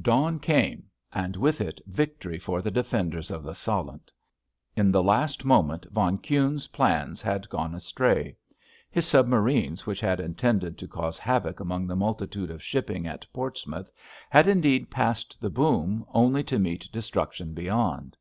[0.00, 4.10] Dawn came, and with it victory for the defenders of the Solent.
[4.74, 8.34] In the last moment von Kuhne's plans had gone astray.
[8.90, 13.90] His submarines which had intended to cause havoc among the multitude of shipping at Portsmouth
[14.30, 18.16] had indeed passed the boom, only to meet destruction beyond.